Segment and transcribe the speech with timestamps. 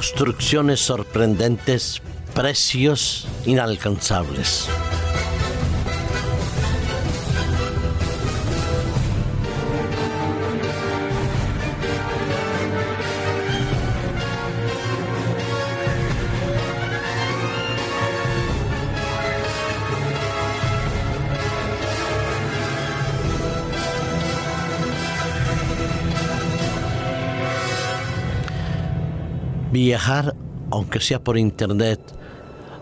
[0.00, 2.00] construcciones sorprendentes,
[2.34, 4.66] precios inalcanzables.
[29.70, 30.34] Viajar,
[30.70, 32.00] aunque sea por internet,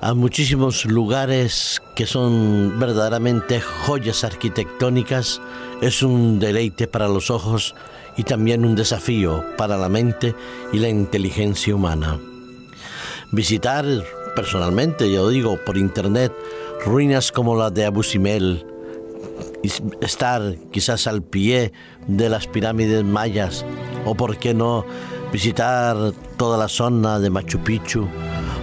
[0.00, 5.40] a muchísimos lugares que son verdaderamente joyas arquitectónicas
[5.80, 7.74] es un deleite para los ojos
[8.16, 10.34] y también un desafío para la mente
[10.72, 12.18] y la inteligencia humana.
[13.32, 13.84] Visitar
[14.34, 16.32] personalmente, yo digo por internet,
[16.84, 18.64] ruinas como la de Abu Simbel,
[20.00, 21.72] estar quizás al pie
[22.06, 23.64] de las pirámides mayas
[24.04, 24.84] o por qué no
[25.36, 28.08] visitar toda la zona de Machu Picchu,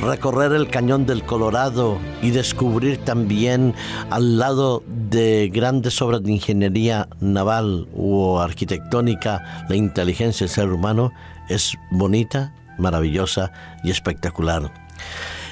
[0.00, 3.74] recorrer el cañón del Colorado y descubrir también
[4.08, 11.10] al lado de grandes obras de ingeniería naval o arquitectónica la inteligencia del ser humano
[11.48, 13.50] es bonita, maravillosa
[13.82, 14.72] y espectacular.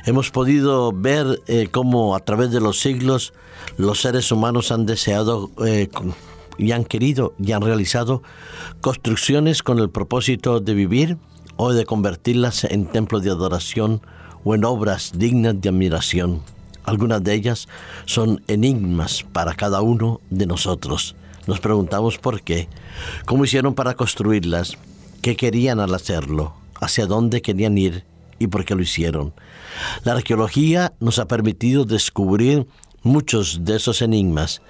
[0.07, 3.33] Hemos podido ver eh, cómo a través de los siglos
[3.77, 5.89] los seres humanos han deseado eh,
[6.59, 8.23] y han querido y han realizado
[8.81, 11.17] construcciones con el propósito de vivir
[11.57, 14.03] o de convertirlas en templos de adoración
[14.45, 16.43] o en obras dignas de admiración.
[16.85, 17.69] Algunas de ellas
[18.07, 21.17] son enigmas para cada uno de nosotros.
[21.47, 22.69] Nos preguntamos por qué,
[23.27, 24.77] cómo hicieron para construirlas,
[25.23, 28.05] qué querían al hacerlo, hacia dónde querían ir
[28.39, 29.35] y por qué lo hicieron.
[30.05, 32.67] La arqueología nos ha permitido descubrir
[33.03, 34.63] muchos de esos enigmas,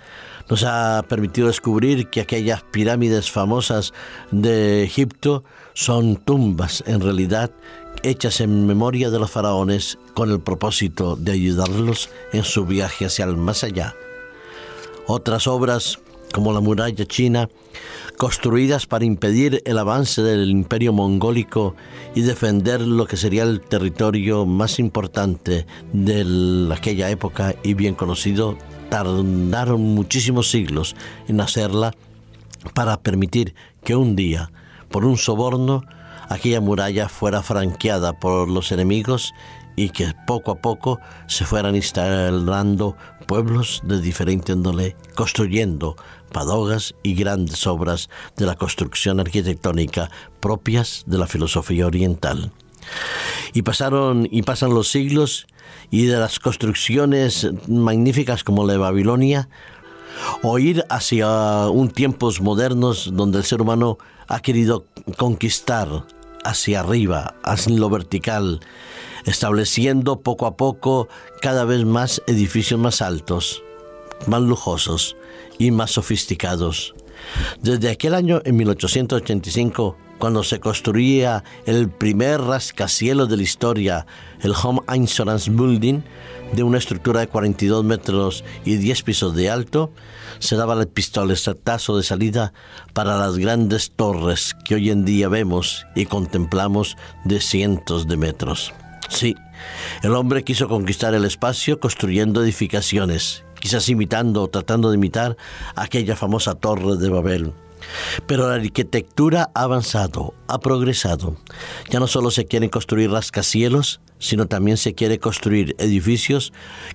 [0.49, 3.93] nos ha permitido descubrir que aquellas pirámides famosas
[4.31, 5.45] de Egipto
[5.75, 7.51] son tumbas en realidad
[8.03, 13.25] hechas en memoria de los faraones con el propósito de ayudarlos en su viaje hacia
[13.25, 13.95] el más allá.
[15.07, 15.99] Otras obras,
[16.33, 17.49] como la muralla china,
[18.17, 21.77] construidas para impedir el avance del imperio mongólico
[22.15, 28.59] y defender lo que sería el territorio más importante de aquella época y bien conocido
[28.89, 30.97] tardaron muchísimos siglos
[31.29, 31.95] en hacerla
[32.75, 33.55] para permitir
[33.85, 34.51] que un día,
[34.91, 35.85] por un soborno,
[36.29, 39.33] aquella muralla fuera franqueada por los enemigos
[39.77, 40.99] y que poco a poco
[41.29, 42.97] se fueran instalando
[43.27, 45.97] pueblos de diferente índole, construyendo
[46.33, 50.11] padogas y grandes obras de la construcción arquitectónica
[50.41, 52.51] propias de la filosofía oriental.
[53.53, 55.47] Y pasaron y pasan los siglos
[55.91, 59.49] y de las construcciones magníficas como la de Babilonia,
[60.43, 64.87] o ir hacia un tiempos modernos donde el ser humano ha querido
[65.17, 66.05] conquistar
[66.45, 68.61] hacia arriba, hacia lo vertical,
[69.25, 71.09] estableciendo poco a poco
[71.41, 73.63] cada vez más edificios más altos,
[74.27, 75.17] más lujosos
[75.59, 76.95] y más sofisticados.
[77.61, 84.07] Desde aquel año, en 1885, cuando se construía el primer rascacielos de la historia,
[84.41, 86.03] el Home Insurance Building,
[86.53, 89.93] de una estructura de 42 metros y 10 pisos de alto,
[90.39, 92.53] se daba el pistoletazo de salida
[92.93, 98.73] para las grandes torres que hoy en día vemos y contemplamos de cientos de metros.
[99.09, 99.37] Sí,
[100.03, 105.37] el hombre quiso conquistar el espacio construyendo edificaciones, quizás imitando o tratando de imitar
[105.75, 107.53] aquella famosa torre de Babel.
[108.27, 111.37] Pero la arquitectura ha avanzado, ha progresado.
[111.91, 116.53] Ya no solo se quieren construir rascacielos, sino también se quiere construir edificios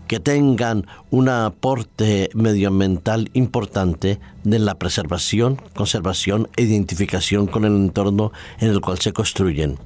[0.08, 8.32] que tengan un aporte medioambiental importante en la preservación, conservación e identificación con el entorno
[8.59, 9.80] en el cual se construyen.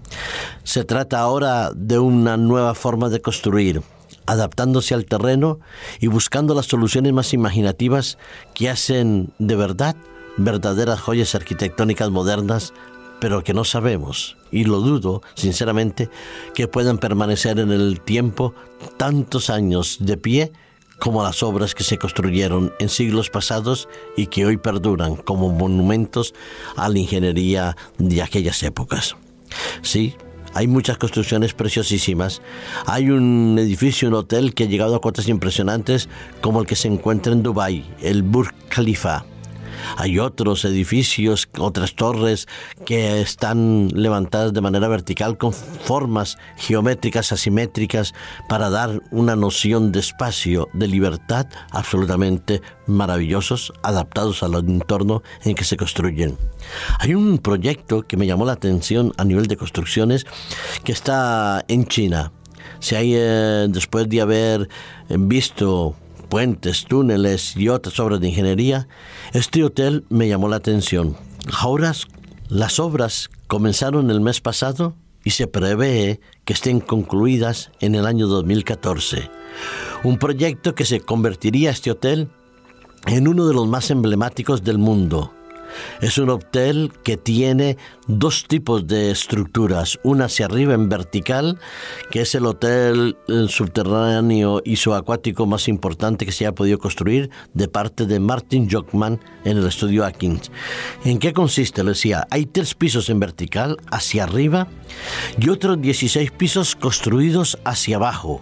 [0.63, 3.81] Se trata ahora de una nueva forma de construir,
[4.25, 5.59] adaptándose al terreno
[5.99, 8.17] y buscando las soluciones más imaginativas
[8.53, 9.95] que hacen de verdad
[10.37, 12.73] verdaderas joyas arquitectónicas modernas,
[13.19, 16.09] pero que no sabemos, y lo dudo, sinceramente,
[16.53, 18.53] que puedan permanecer en el tiempo
[18.97, 20.51] tantos años de pie
[20.99, 26.33] como las obras que se construyeron en siglos pasados y que hoy perduran como monumentos
[26.75, 29.15] a la ingeniería de aquellas épocas.
[29.83, 30.15] Sí,
[30.53, 32.41] hay muchas construcciones preciosísimas.
[32.85, 36.09] Hay un edificio, un hotel que ha llegado a cotas impresionantes
[36.41, 39.25] como el que se encuentra en Dubái, el Burj Khalifa
[39.97, 42.47] Hay otros edificios, otras torres
[42.85, 48.13] que están levantadas de manera vertical con formas geométricas asimétricas
[48.47, 55.63] para dar una noción de espacio, de libertad absolutamente maravillosos, adaptados al entorno en que
[55.63, 56.37] se construyen.
[56.99, 60.25] Hay un proyecto que me llamó la atención a nivel de construcciones
[60.83, 62.31] que está en China.
[62.79, 64.69] Si hay, eh, después de haber
[65.09, 65.95] visto
[66.29, 68.87] puentes, túneles y otras obras de ingeniería,
[69.33, 71.15] este hotel me llamó la atención.
[71.59, 71.93] Ahora
[72.49, 78.27] las obras comenzaron el mes pasado y se prevé que estén concluidas en el año
[78.27, 79.29] 2014.
[80.03, 82.29] Un proyecto que se convertiría este hotel
[83.05, 85.33] en uno de los más emblemáticos del mundo.
[86.01, 87.77] Es un hotel que tiene
[88.07, 91.59] dos tipos de estructuras, una hacia arriba en vertical,
[92.11, 97.67] que es el hotel subterráneo y subacuático más importante que se haya podido construir de
[97.67, 100.51] parte de Martin Jockman en el estudio Atkins.
[101.03, 101.83] ¿En qué consiste?
[101.83, 104.67] Le decía, hay tres pisos en vertical hacia arriba
[105.39, 108.41] y otros 16 pisos construidos hacia abajo.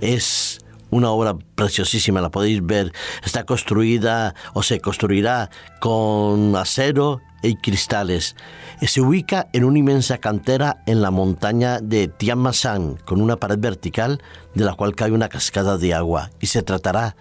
[0.00, 0.63] Es
[0.94, 2.92] una obra preciosísima, la podéis ver.
[3.24, 5.50] Está construida o se construirá
[5.80, 8.36] con acero y cristales.
[8.80, 14.22] Se ubica en una inmensa cantera en la montaña de Tianmasan, con una pared vertical
[14.54, 16.30] de la cual cae una cascada de agua.
[16.40, 17.16] Y se tratará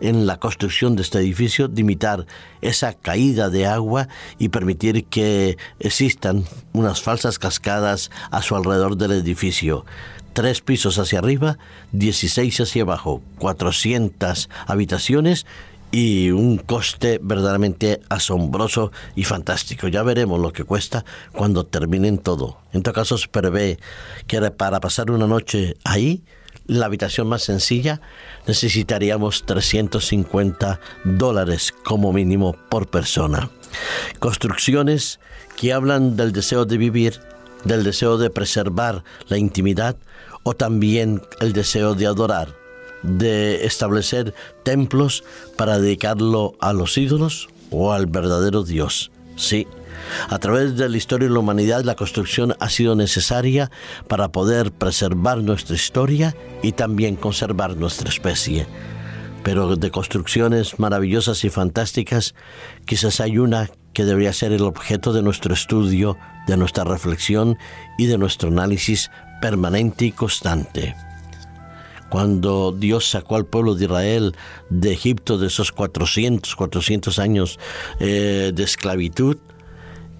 [0.00, 2.26] en la construcción de este edificio de imitar
[2.62, 4.08] esa caída de agua
[4.38, 9.84] y permitir que existan unas falsas cascadas a su alrededor del edificio
[10.38, 11.58] tres pisos hacia arriba,
[11.90, 15.46] 16 hacia abajo, 400 habitaciones
[15.90, 19.88] y un coste verdaderamente asombroso y fantástico.
[19.88, 22.58] Ya veremos lo que cuesta cuando terminen todo.
[22.72, 23.80] En todo caso, se prevé
[24.28, 26.22] que para pasar una noche ahí,
[26.68, 28.00] la habitación más sencilla,
[28.46, 33.50] necesitaríamos 350 dólares como mínimo por persona.
[34.20, 35.18] Construcciones
[35.56, 37.20] que hablan del deseo de vivir,
[37.64, 39.96] del deseo de preservar la intimidad,
[40.42, 42.54] o también el deseo de adorar,
[43.02, 45.24] de establecer templos
[45.56, 49.10] para dedicarlo a los ídolos o al verdadero Dios.
[49.36, 49.66] Sí,
[50.28, 53.70] a través de la historia de la humanidad la construcción ha sido necesaria
[54.08, 58.66] para poder preservar nuestra historia y también conservar nuestra especie.
[59.42, 62.34] Pero de construcciones maravillosas y fantásticas,
[62.84, 67.58] quizás hay una que debería ser el objeto de nuestro estudio, de nuestra reflexión
[67.98, 70.94] y de nuestro análisis permanente y constante.
[72.08, 74.36] Cuando Dios sacó al pueblo de Israel
[74.70, 77.58] de Egipto de esos 400, 400 años
[78.00, 79.36] eh, de esclavitud,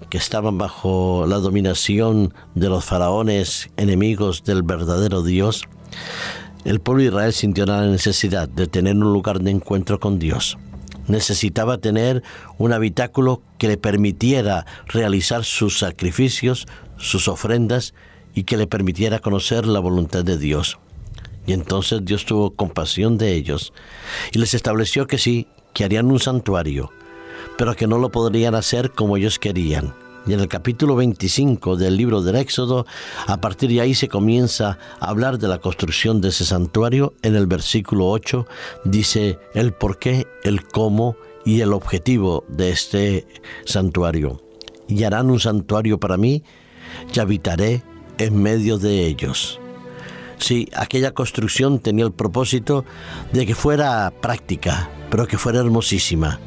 [0.09, 5.67] que estaban bajo la dominación de los faraones enemigos del verdadero Dios,
[6.65, 10.57] el pueblo de Israel sintió la necesidad de tener un lugar de encuentro con Dios.
[11.09, 12.23] Necesitaba tener
[12.57, 16.67] un habitáculo que le permitiera realizar sus sacrificios,
[16.97, 17.93] sus ofrendas
[18.33, 20.79] y que le permitiera conocer la voluntad de Dios.
[21.45, 23.73] Y entonces Dios tuvo compasión de ellos
[24.31, 26.91] y les estableció que sí, que harían un santuario,
[27.57, 29.93] pero que no lo podrían hacer como ellos querían.
[30.27, 32.85] Y en el capítulo 25 del libro del Éxodo,
[33.25, 37.13] a partir de ahí se comienza a hablar de la construcción de ese santuario.
[37.21, 38.45] En el versículo 8
[38.83, 43.27] dice el por qué, el cómo y el objetivo de este
[43.65, 44.41] santuario.
[44.87, 46.43] Y harán un santuario para mí
[47.13, 47.83] y habitaré
[48.17, 49.59] en medio de ellos.
[50.37, 52.85] Sí, aquella construcción tenía el propósito
[53.33, 56.39] de que fuera práctica, pero que fuera hermosísima,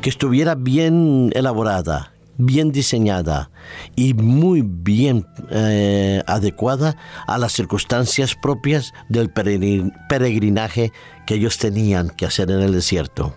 [0.00, 3.50] que estuviera bien elaborada, bien diseñada
[3.94, 10.92] y muy bien eh, adecuada a las circunstancias propias del peregrinaje
[11.26, 13.34] que ellos tenían que hacer en el desierto.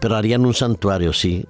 [0.00, 1.46] Pero harían un santuario, sí,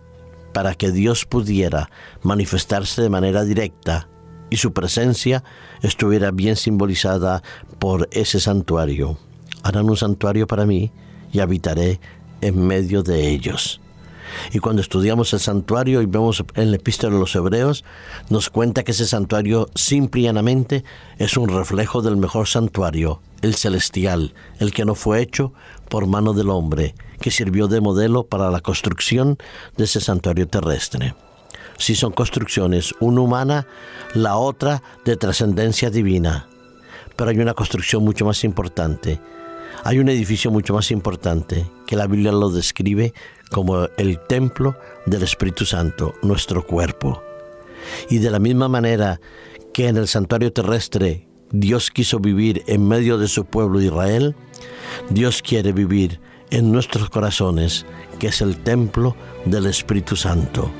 [0.52, 1.90] para que Dios pudiera
[2.22, 4.08] manifestarse de manera directa
[4.50, 5.42] y su presencia
[5.82, 7.42] estuviera bien simbolizada
[7.78, 9.18] por ese santuario.
[9.62, 10.92] Harán un santuario para mí
[11.32, 11.98] y habitaré
[12.40, 13.80] en medio de ellos.
[14.52, 17.84] Y cuando estudiamos el santuario y vemos en la epístola de los hebreos,
[18.28, 20.84] nos cuenta que ese santuario simplemente
[21.18, 25.52] es un reflejo del mejor santuario, el celestial, el que no fue hecho
[25.88, 29.38] por mano del hombre, que sirvió de modelo para la construcción
[29.76, 31.14] de ese santuario terrestre
[31.78, 33.66] si son construcciones, una humana,
[34.14, 36.46] la otra de trascendencia divina.
[37.16, 39.20] Pero hay una construcción mucho más importante.
[39.82, 43.12] Hay un edificio mucho más importante que la Biblia lo describe
[43.50, 47.22] como el templo del Espíritu Santo, nuestro cuerpo.
[48.08, 49.20] Y de la misma manera
[49.72, 54.34] que en el santuario terrestre Dios quiso vivir en medio de su pueblo Israel,
[55.10, 56.20] Dios quiere vivir
[56.50, 57.86] en nuestros corazones,
[58.18, 60.70] que es el templo del Espíritu Santo.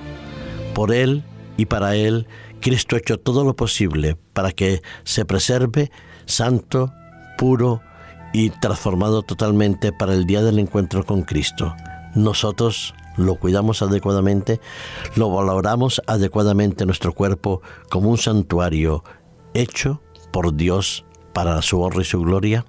[0.75, 1.25] Por Él
[1.57, 2.27] y para Él,
[2.61, 5.91] Cristo ha hecho todo lo posible para que se preserve
[6.27, 6.93] santo,
[7.37, 7.83] puro
[8.33, 11.75] y transformado totalmente para el día del encuentro con Cristo.
[12.15, 14.61] Nosotros lo cuidamos adecuadamente,
[15.17, 19.05] lo valoramos adecuadamente nuestro cuerpo como un santuario
[19.55, 20.01] hecho
[20.33, 22.65] por Dios para su honra y su gloria.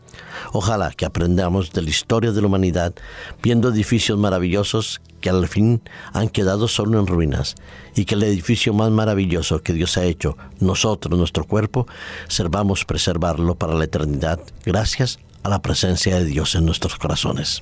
[0.51, 2.93] Ojalá que aprendamos de la historia de la humanidad
[3.41, 5.81] viendo edificios maravillosos que al fin
[6.13, 7.55] han quedado solo en ruinas
[7.95, 11.87] y que el edificio más maravilloso que Dios ha hecho, nosotros, nuestro cuerpo,
[12.27, 17.61] servamos preservarlo para la eternidad gracias a la presencia de Dios en nuestros corazones.